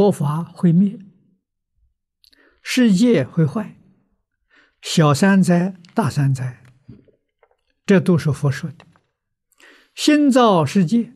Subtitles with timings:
[0.00, 0.98] 佛法会灭，
[2.62, 3.78] 世界会坏，
[4.80, 6.64] 小三灾、大三灾，
[7.84, 8.86] 这都是佛说的。
[9.94, 11.12] 心造世界，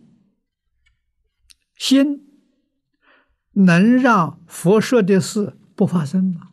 [1.76, 2.28] 心
[3.52, 6.52] 能让佛说的事不发生吗？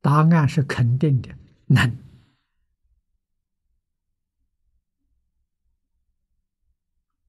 [0.00, 1.36] 答案是肯定的，
[1.66, 1.98] 能。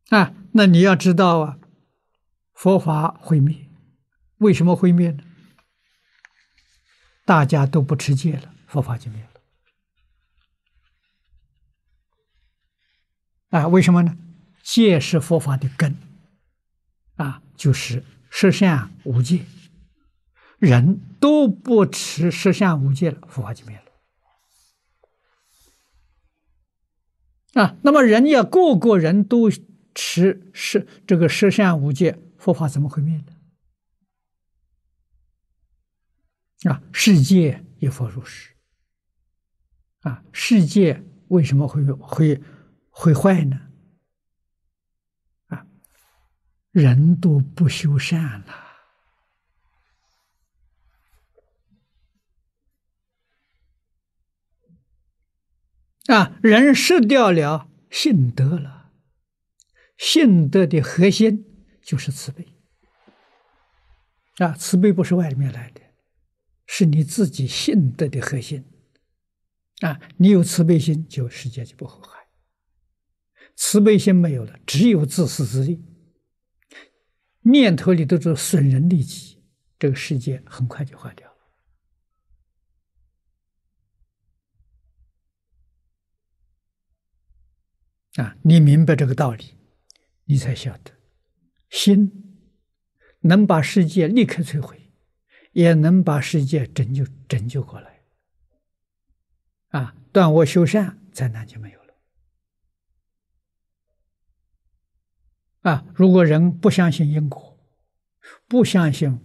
[0.10, 1.60] 啊，那你要知道啊，
[2.56, 3.70] 佛法毁灭，
[4.38, 5.24] 为什么会灭呢？
[7.26, 9.30] 大家都不持戒了，佛法就灭了。
[13.60, 14.18] 啊，为什么呢？
[14.64, 15.96] 戒是佛法的根，
[17.18, 19.46] 啊，就是十善无戒，
[20.58, 23.78] 人都不持十善无戒了，佛法就灭
[27.54, 27.62] 了。
[27.62, 29.50] 啊，那么人家个个人都
[29.96, 33.34] 持十这个十善五戒，佛法怎么会灭呢？
[36.70, 38.54] 啊，世界亦复如是。
[40.02, 42.40] 啊，世界为什么会会？
[42.98, 43.60] 会坏呢？
[45.48, 45.68] 啊，
[46.72, 48.54] 人都不修善了，
[56.08, 58.85] 啊，人失掉了信德了，
[59.98, 62.48] 信德的核心就是慈悲，
[64.38, 65.82] 啊，慈悲不是外面来的，
[66.66, 68.66] 是你自己信德的核心，
[69.82, 72.28] 啊，你有慈悲心，就世界就不会坏。
[73.56, 75.82] 慈悲心没有了，只有自私自利，
[77.42, 79.42] 念头里都是损人利己，
[79.80, 81.36] 这个世界很快就坏掉了。
[88.24, 89.55] 啊，你明白这个道理，
[90.26, 90.92] 你才晓得，
[91.70, 92.42] 心
[93.22, 94.92] 能把世界立刻摧毁，
[95.54, 98.04] 也能把世界拯救拯救过来。
[99.70, 101.94] 啊，断恶修善，灾难就没有了。
[105.62, 105.86] 啊！
[105.96, 107.60] 如果人不相信因果，
[108.48, 109.20] 不相信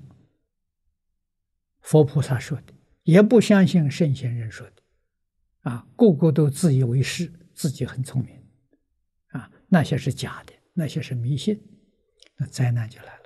[1.80, 4.82] 佛菩萨说的，也不相信圣贤人说的，
[5.70, 8.42] 啊，个个都自以为是，自己很聪明，
[9.28, 11.60] 啊，那些是假的，那些是迷信，
[12.36, 13.19] 那灾难就来了。